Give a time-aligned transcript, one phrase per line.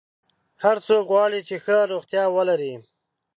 [0.63, 2.73] هر څوک غواړي چې ښه روغتیا ولري.